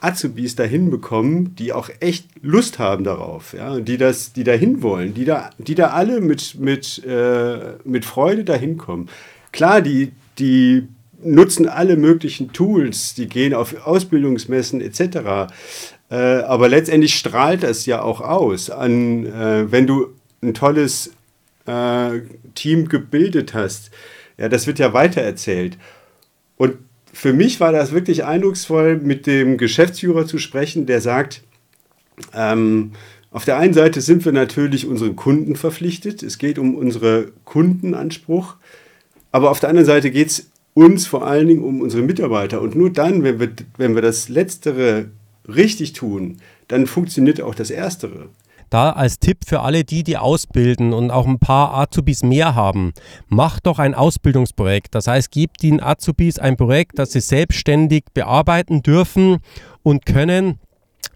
Azubis 0.00 0.56
dahin 0.56 0.90
bekommen, 0.90 1.54
die 1.56 1.72
auch 1.72 1.90
echt 2.00 2.26
Lust 2.42 2.78
haben 2.78 3.04
darauf, 3.04 3.52
ja, 3.52 3.80
die 3.80 3.98
das, 3.98 4.32
die 4.32 4.44
dahin 4.44 4.82
wollen, 4.82 5.14
die 5.14 5.24
da, 5.24 5.50
die 5.58 5.74
da 5.74 5.88
alle 5.88 6.20
mit, 6.20 6.56
mit, 6.58 7.04
äh, 7.04 7.74
mit 7.84 8.04
Freude 8.04 8.44
dahin 8.44 8.78
kommen. 8.78 9.08
Klar, 9.52 9.82
die, 9.82 10.12
die 10.38 10.88
nutzen 11.22 11.68
alle 11.68 11.96
möglichen 11.96 12.52
Tools, 12.52 13.14
die 13.14 13.26
gehen 13.26 13.54
auf 13.54 13.86
Ausbildungsmessen 13.86 14.80
etc. 14.80 15.52
Äh, 16.10 16.14
aber 16.14 16.68
letztendlich 16.68 17.14
strahlt 17.14 17.62
das 17.62 17.86
ja 17.86 18.02
auch 18.02 18.20
aus, 18.20 18.70
an, 18.70 19.26
äh, 19.26 19.70
wenn 19.70 19.86
du 19.86 20.08
ein 20.42 20.54
tolles 20.54 21.12
äh, 21.66 22.20
Team 22.54 22.88
gebildet 22.88 23.54
hast. 23.54 23.90
Ja, 24.38 24.48
das 24.48 24.66
wird 24.66 24.78
ja 24.78 24.94
weitererzählt. 24.94 25.76
Und 26.56 26.76
für 27.12 27.32
mich 27.32 27.60
war 27.60 27.72
das 27.72 27.92
wirklich 27.92 28.24
eindrucksvoll, 28.24 28.96
mit 28.96 29.26
dem 29.26 29.58
Geschäftsführer 29.58 30.26
zu 30.26 30.38
sprechen, 30.38 30.86
der 30.86 31.00
sagt, 31.00 31.42
ähm, 32.34 32.92
auf 33.30 33.44
der 33.44 33.58
einen 33.58 33.74
Seite 33.74 34.00
sind 34.00 34.24
wir 34.24 34.32
natürlich 34.32 34.86
unseren 34.86 35.16
Kunden 35.16 35.56
verpflichtet, 35.56 36.22
es 36.22 36.38
geht 36.38 36.58
um 36.58 36.74
unseren 36.74 37.32
Kundenanspruch, 37.44 38.56
aber 39.32 39.50
auf 39.50 39.60
der 39.60 39.68
anderen 39.68 39.86
Seite 39.86 40.10
geht 40.10 40.28
es 40.28 40.50
uns 40.74 41.06
vor 41.06 41.26
allen 41.26 41.46
Dingen 41.46 41.64
um 41.64 41.80
unsere 41.80 42.02
Mitarbeiter. 42.02 42.60
Und 42.60 42.74
nur 42.74 42.90
dann, 42.90 43.22
wenn 43.22 43.38
wir, 43.38 43.50
wenn 43.76 43.94
wir 43.94 44.02
das 44.02 44.28
Letztere 44.28 45.10
richtig 45.46 45.92
tun, 45.92 46.38
dann 46.68 46.86
funktioniert 46.86 47.40
auch 47.40 47.54
das 47.54 47.70
Erstere. 47.70 48.28
Da 48.70 48.90
als 48.90 49.18
Tipp 49.18 49.38
für 49.44 49.60
alle 49.60 49.84
die, 49.84 50.04
die 50.04 50.16
ausbilden 50.16 50.92
und 50.92 51.10
auch 51.10 51.26
ein 51.26 51.40
paar 51.40 51.74
Azubis 51.74 52.22
mehr 52.22 52.54
haben, 52.54 52.92
macht 53.28 53.66
doch 53.66 53.80
ein 53.80 53.94
Ausbildungsprojekt. 53.94 54.94
Das 54.94 55.08
heißt, 55.08 55.32
gebt 55.32 55.62
den 55.62 55.82
Azubis 55.82 56.38
ein 56.38 56.56
Projekt, 56.56 56.98
das 57.00 57.10
sie 57.10 57.20
selbstständig 57.20 58.04
bearbeiten 58.14 58.82
dürfen 58.82 59.38
und 59.82 60.06
können 60.06 60.60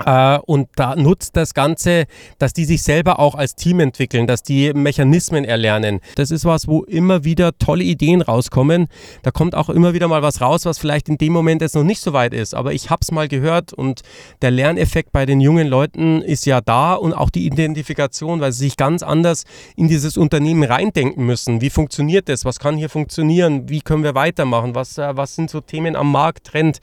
äh, 0.05 0.39
und 0.39 0.69
da 0.77 0.97
nutzt 0.97 1.37
das 1.37 1.55
Ganze, 1.55 2.05
dass 2.39 2.53
die 2.53 2.65
sich 2.65 2.83
selber 2.83 3.19
auch 3.19 3.35
als 3.35 3.55
Team 3.55 3.81
entwickeln, 3.81 4.27
dass 4.27 4.43
die 4.43 4.73
Mechanismen 4.75 5.45
erlernen. 5.45 6.01
Das 6.17 6.31
ist 6.31 6.45
was, 6.45 6.67
wo 6.67 6.83
immer 6.83 7.25
wieder 7.25 7.57
tolle 7.59 7.85
Ideen 7.85 8.23
rauskommen. 8.23 8.89
Da 9.23 9.31
kommt 9.31 9.55
auch 9.55 9.69
immer 9.69 9.95
wieder 9.95 10.09
mal 10.09 10.23
was 10.23 10.41
raus, 10.41 10.65
was 10.65 10.79
vielleicht 10.79 11.09
in 11.09 11.19
dem 11.19 11.33
Moment 11.33 11.63
jetzt 11.63 11.75
noch 11.75 11.85
nicht 11.85 12.01
so 12.01 12.13
weit 12.13 12.35
ist. 12.35 12.55
Aber 12.55 12.73
ich 12.73 12.91
habe 12.91 13.01
es 13.03 13.13
mal 13.13 13.29
gehört 13.29 13.73
und 13.73 14.03
der 14.43 14.51
Lerneffekt 14.51 15.13
bei 15.13 15.27
den 15.27 15.41
jungen 15.41 15.69
Leuten 15.69 16.23
ist 16.23 16.47
ja 16.47 16.61
da 16.61 16.95
und 16.95 17.13
auch 17.13 17.31
die 17.31 17.47
Identifikation, 17.47 18.41
weil 18.41 18.53
sie 18.53 18.65
sich 18.65 18.77
ganz 18.77 19.03
anders 19.03 19.45
in 19.77 19.89
dieses 19.89 20.17
Unternehmen 20.17 20.65
reindenken 20.65 21.25
müssen. 21.25 21.61
Wie 21.61 21.71
funktioniert 21.71 22.29
das? 22.29 22.45
Was 22.45 22.59
kann 22.59 22.77
hier 22.77 22.89
funktionieren? 22.89 23.69
Wie 23.69 23.81
können 23.81 24.03
wir 24.03 24.15
weitermachen? 24.15 24.75
Was, 24.75 24.99
äh, 24.99 25.17
was 25.17 25.35
sind 25.35 25.51
so 25.51 25.61
Themen 25.61 25.97
am 25.97 26.11
Markt, 26.11 26.49
Trend? 26.49 26.81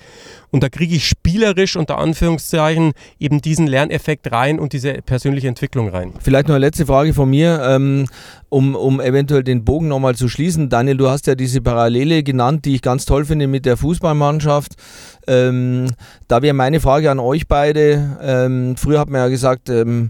Und 0.52 0.64
da 0.64 0.70
kriege 0.70 0.96
ich 0.96 1.08
spielerisch 1.08 1.76
unter 1.76 1.98
Anführungszeichen 1.98 2.94
eben 3.20 3.42
diesen 3.42 3.68
Lerneffekt 3.68 4.32
rein 4.32 4.60
und 4.60 4.74
diese 4.74 4.94
persönliche 4.94 5.48
Entwicklung 5.48 5.90
rein. 5.90 6.14
Vielleicht 6.20 6.48
noch 6.48 6.56
eine 6.56 6.66
letzte 6.66 6.86
Frage 6.86 7.14
von 7.14 7.30
mir, 7.30 7.62
ähm, 7.64 8.08
um, 8.50 8.76
um 8.76 9.00
eventuell 9.00 9.44
den 9.44 9.64
Bogen 9.64 9.88
nochmal 9.88 10.16
zu 10.16 10.28
schließen. 10.28 10.70
Daniel, 10.70 10.98
du 10.98 11.10
hast 11.10 11.28
ja 11.28 11.36
diese 11.36 11.62
Parallele 11.62 12.24
genannt, 12.24 12.66
die 12.66 12.76
ich 12.76 12.82
ganz 12.82 13.06
toll 13.06 13.26
finde 13.26 13.48
mit 13.48 13.66
der 13.66 13.78
Fußballmannschaft. 13.78 14.74
Ähm, 15.28 15.88
da 16.28 16.42
wäre 16.42 16.54
meine 16.54 16.80
Frage 16.80 17.12
an 17.12 17.20
euch 17.20 17.48
beide. 17.48 18.18
Ähm, 18.22 18.76
früher 18.78 19.00
hat 19.00 19.10
man 19.10 19.22
ja 19.22 19.28
gesagt, 19.28 19.70
ähm, 19.70 20.10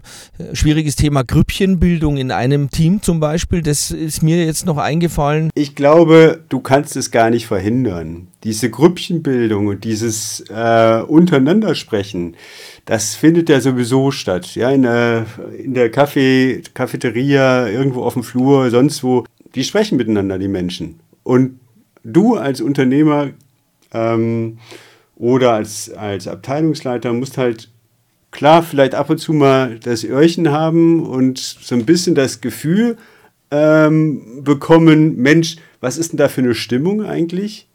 schwieriges 0.52 0.96
Thema 0.96 1.22
Grüppchenbildung 1.22 2.16
in 2.16 2.30
einem 2.30 2.70
Team 2.70 3.02
zum 3.02 3.20
Beispiel. 3.20 3.62
Das 3.62 3.90
ist 3.90 4.22
mir 4.22 4.44
jetzt 4.44 4.66
noch 4.66 4.78
eingefallen. 4.78 5.50
Ich 5.54 5.74
glaube, 5.74 6.40
du 6.48 6.60
kannst 6.60 6.96
es 6.96 7.10
gar 7.10 7.30
nicht 7.30 7.46
verhindern. 7.46 8.28
Diese 8.44 8.70
Grüppchenbildung 8.70 9.66
und 9.68 9.84
dieses 9.84 10.44
äh, 10.48 11.02
Untereinander 11.06 11.74
sprechen, 11.74 12.36
das 12.84 13.14
findet 13.14 13.48
ja 13.48 13.60
sowieso 13.60 14.10
statt. 14.10 14.54
Ja, 14.54 14.70
in 14.70 14.82
der, 14.82 15.26
in 15.56 15.74
der 15.74 15.90
Kaffee, 15.90 16.62
Cafeteria, 16.74 17.68
irgendwo 17.68 18.02
auf 18.02 18.14
dem 18.14 18.24
Flur, 18.24 18.70
sonst 18.70 19.04
wo. 19.04 19.24
Die 19.54 19.64
sprechen 19.64 19.98
miteinander, 19.98 20.38
die 20.38 20.48
Menschen. 20.48 21.00
Und 21.22 21.60
du 22.04 22.36
als 22.36 22.60
Unternehmer 22.60 23.28
ähm, 23.92 24.58
oder 25.22 25.52
als, 25.52 25.88
als 25.88 26.26
Abteilungsleiter 26.26 27.12
musst 27.12 27.38
halt 27.38 27.70
klar 28.32 28.60
vielleicht 28.60 28.96
ab 28.96 29.08
und 29.08 29.18
zu 29.18 29.32
mal 29.32 29.78
das 29.78 30.02
Öhrchen 30.02 30.50
haben 30.50 31.06
und 31.06 31.38
so 31.38 31.76
ein 31.76 31.86
bisschen 31.86 32.16
das 32.16 32.40
Gefühl 32.40 32.96
ähm, 33.52 34.42
bekommen, 34.42 35.16
Mensch, 35.18 35.58
was 35.80 35.96
ist 35.96 36.10
denn 36.10 36.16
da 36.16 36.28
für 36.28 36.40
eine 36.40 36.56
Stimmung 36.56 37.04
eigentlich? 37.04 37.68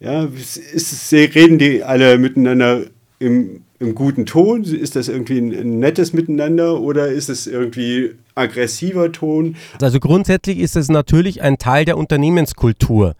Ja, 0.00 0.24
ist, 0.24 1.12
reden 1.12 1.58
die 1.58 1.82
alle 1.82 2.18
miteinander 2.18 2.82
im, 3.18 3.62
im 3.78 3.94
guten 3.94 4.26
Ton? 4.26 4.64
Ist 4.64 4.94
das 4.94 5.08
irgendwie 5.08 5.38
ein, 5.38 5.50
ein 5.50 5.78
nettes 5.78 6.12
Miteinander 6.12 6.78
oder 6.78 7.08
ist 7.08 7.30
es 7.30 7.46
irgendwie 7.46 8.16
aggressiver 8.34 9.12
Ton? 9.12 9.56
Also 9.80 9.98
grundsätzlich 9.98 10.58
ist 10.58 10.76
es 10.76 10.90
natürlich 10.90 11.40
ein 11.40 11.56
Teil 11.56 11.86
der 11.86 11.96
Unternehmenskultur. 11.96 13.14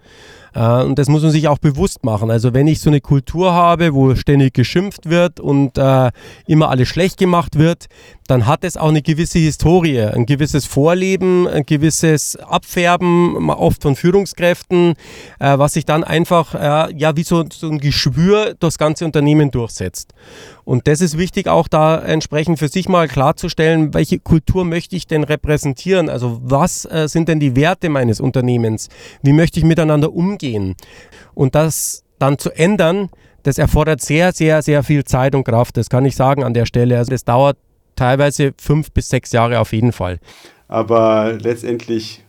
Äh, 0.55 0.83
und 0.83 0.99
das 0.99 1.09
muss 1.09 1.23
man 1.23 1.31
sich 1.31 1.49
auch 1.49 1.59
bewusst 1.59 2.05
machen. 2.05 2.31
Also 2.31 2.55
wenn 2.55 2.67
ich 2.67 2.81
so 2.81 2.91
eine 2.91 3.01
Kultur 3.01 3.53
habe, 3.53 3.95
wo 3.95 4.15
ständig 4.15 4.55
geschimpft 4.55 5.09
wird 5.09 5.41
und 5.41 5.79
äh, 5.79 6.11
immer 6.47 6.71
alles 6.71 6.89
schlecht 6.89 7.19
gemacht 7.19 7.59
wird, 7.59 7.87
dann 8.27 8.47
hat 8.47 8.65
es 8.65 8.77
auch 8.77 8.89
eine 8.89 9.03
gewisse 9.03 9.39
Historie, 9.39 10.01
ein 10.01 10.27
gewisses 10.27 10.65
Vorleben, 10.67 11.47
ein 11.49 11.65
gewisses 11.65 12.37
Abfärben, 12.37 13.51
oft 13.51 13.83
von 13.83 13.97
Führungskräften, 13.97 14.95
äh, 15.39 15.59
was 15.59 15.75
sich 15.75 15.85
dann 15.85 16.05
einfach 16.05 16.55
äh, 16.55 16.95
ja 16.97 17.17
wie 17.17 17.25
so, 17.25 17.45
so 17.53 17.69
ein 17.69 17.79
Geschwür 17.79 18.55
durchs 18.59 18.79
ganze 18.79 19.05
Unternehmen 19.05 19.51
durchsetzt. 19.51 20.15
Und 20.65 20.87
das 20.87 21.01
ist 21.01 21.19
wichtig, 21.19 21.49
auch 21.49 21.67
da 21.67 21.99
entsprechend 21.99 22.59
für 22.59 22.69
sich 22.69 22.89
mal 22.89 23.09
klarzustellen, 23.09 23.95
welche 23.95 24.19
Kultur 24.21 24.65
möchte 24.65 24.95
ich 24.95 25.07
denn 25.07 25.25
repräsentieren? 25.25 26.09
Also 26.09 26.41
was 26.43 26.85
äh, 26.85 27.09
sind 27.09 27.29
denn 27.29 27.41
die 27.41 27.57
Werte 27.57 27.89
meines 27.89 28.21
Unternehmens? 28.21 28.89
Wie 29.23 29.33
möchte 29.33 29.59
ich 29.59 29.65
miteinander 29.65 30.13
umgehen? 30.13 30.42
Und 31.35 31.55
das 31.55 32.05
dann 32.19 32.39
zu 32.39 32.51
ändern, 32.51 33.11
das 33.43 33.59
erfordert 33.59 34.01
sehr, 34.01 34.33
sehr, 34.33 34.63
sehr 34.63 34.83
viel 34.83 35.05
Zeit 35.05 35.35
und 35.35 35.45
Kraft. 35.45 35.77
Das 35.77 35.89
kann 35.89 36.05
ich 36.05 36.17
sagen 36.17 36.45
an 36.45 36.55
der 36.55 36.67
Stelle. 36.67 36.99
Also 36.99 37.11
das 37.11 37.25
dauert 37.25 37.57
teilweise 37.97 38.53
fünf 38.59 38.93
bis 38.93 39.09
sechs 39.09 39.33
Jahre 39.33 39.59
auf 39.59 39.73
jeden 39.73 39.93
Fall. 39.93 40.19
Aber 40.69 41.39
letztendlich 41.41 42.25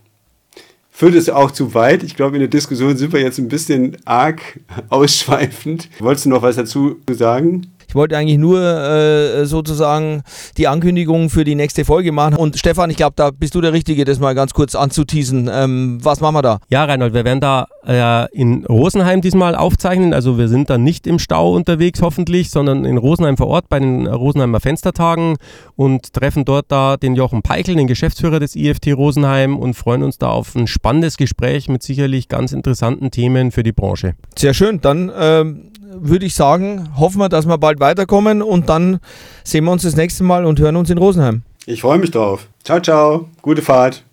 führt 0.90 1.14
es 1.14 1.28
auch 1.28 1.50
zu 1.50 1.74
weit. 1.74 2.02
Ich 2.02 2.14
glaube, 2.14 2.36
in 2.36 2.40
der 2.40 2.48
Diskussion 2.48 2.96
sind 2.96 3.12
wir 3.12 3.20
jetzt 3.20 3.38
ein 3.38 3.48
bisschen 3.48 3.96
arg 4.04 4.60
ausschweifend. 4.88 5.88
Wolltest 5.98 6.26
du 6.26 6.30
noch 6.30 6.42
was 6.42 6.56
dazu 6.56 6.96
sagen? 7.10 7.73
Ich 7.94 7.96
wollte 7.96 8.18
eigentlich 8.18 8.38
nur 8.38 8.60
äh, 8.60 9.46
sozusagen 9.46 10.22
die 10.56 10.66
Ankündigung 10.66 11.30
für 11.30 11.44
die 11.44 11.54
nächste 11.54 11.84
Folge 11.84 12.10
machen. 12.10 12.34
Und 12.34 12.58
Stefan, 12.58 12.90
ich 12.90 12.96
glaube, 12.96 13.12
da 13.14 13.30
bist 13.30 13.54
du 13.54 13.60
der 13.60 13.72
Richtige, 13.72 14.04
das 14.04 14.18
mal 14.18 14.34
ganz 14.34 14.52
kurz 14.52 14.74
anzuteasen. 14.74 15.48
Ähm, 15.48 16.00
was 16.02 16.20
machen 16.20 16.34
wir 16.34 16.42
da? 16.42 16.58
Ja, 16.70 16.86
Reinhold, 16.86 17.14
wir 17.14 17.24
werden 17.24 17.38
da 17.38 17.68
äh, 17.86 18.28
in 18.36 18.66
Rosenheim 18.66 19.20
diesmal 19.20 19.54
aufzeichnen. 19.54 20.12
Also 20.12 20.38
wir 20.38 20.48
sind 20.48 20.70
dann 20.70 20.82
nicht 20.82 21.06
im 21.06 21.20
Stau 21.20 21.54
unterwegs, 21.54 22.02
hoffentlich, 22.02 22.50
sondern 22.50 22.84
in 22.84 22.98
Rosenheim 22.98 23.36
vor 23.36 23.46
Ort 23.46 23.68
bei 23.68 23.78
den 23.78 24.08
Rosenheimer 24.08 24.58
Fenstertagen 24.58 25.36
und 25.76 26.12
treffen 26.12 26.44
dort 26.44 26.66
da 26.72 26.96
den 26.96 27.14
Jochen 27.14 27.42
Peichel, 27.42 27.76
den 27.76 27.86
Geschäftsführer 27.86 28.40
des 28.40 28.56
IFT 28.56 28.88
Rosenheim 28.88 29.56
und 29.56 29.74
freuen 29.74 30.02
uns 30.02 30.18
da 30.18 30.30
auf 30.30 30.56
ein 30.56 30.66
spannendes 30.66 31.16
Gespräch 31.16 31.68
mit 31.68 31.84
sicherlich 31.84 32.26
ganz 32.26 32.50
interessanten 32.50 33.12
Themen 33.12 33.52
für 33.52 33.62
die 33.62 33.70
Branche. 33.70 34.16
Sehr 34.36 34.52
schön, 34.52 34.80
dann 34.80 35.12
ähm, 35.16 35.70
würde 36.00 36.26
ich 36.26 36.34
sagen, 36.34 36.88
hoffen 36.96 37.18
wir, 37.18 37.28
dass 37.28 37.46
wir 37.46 37.58
bald 37.58 37.80
weiterkommen 37.80 38.42
und 38.42 38.68
dann 38.68 39.00
sehen 39.42 39.64
wir 39.64 39.72
uns 39.72 39.82
das 39.82 39.96
nächste 39.96 40.24
Mal 40.24 40.44
und 40.44 40.60
hören 40.60 40.76
uns 40.76 40.90
in 40.90 40.98
Rosenheim. 40.98 41.42
Ich 41.66 41.80
freue 41.80 41.98
mich 41.98 42.10
drauf. 42.10 42.46
Ciao, 42.62 42.80
ciao. 42.80 43.28
Gute 43.42 43.62
Fahrt. 43.62 44.04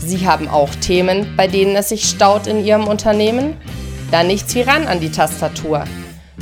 Sie 0.00 0.26
haben 0.26 0.48
auch 0.48 0.74
Themen, 0.76 1.26
bei 1.36 1.46
denen 1.46 1.76
es 1.76 1.90
sich 1.90 2.04
staut 2.04 2.46
in 2.46 2.64
Ihrem 2.64 2.88
Unternehmen? 2.88 3.54
Da 4.10 4.22
nichts 4.22 4.54
wie 4.54 4.62
ran 4.62 4.86
an 4.86 5.00
die 5.00 5.10
Tastatur. 5.10 5.84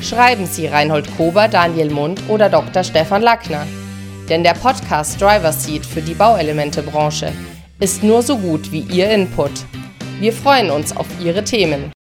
Schreiben 0.01 0.47
Sie 0.47 0.67
Reinhold 0.67 1.15
Kober, 1.17 1.47
Daniel 1.47 1.91
Mund 1.91 2.23
oder 2.29 2.49
Dr. 2.49 2.83
Stefan 2.83 3.23
Lackner. 3.23 3.67
Denn 4.29 4.43
der 4.43 4.55
Podcast 4.55 5.21
Driver 5.21 5.53
Seat 5.53 5.85
für 5.85 6.01
die 6.01 6.15
Bauelementebranche 6.15 7.33
ist 7.79 8.03
nur 8.03 8.23
so 8.23 8.39
gut 8.39 8.73
wie 8.73 8.81
Ihr 8.81 9.11
Input. 9.11 9.53
Wir 10.19 10.33
freuen 10.33 10.71
uns 10.71 10.97
auf 10.97 11.07
Ihre 11.23 11.45
Themen. 11.45 11.93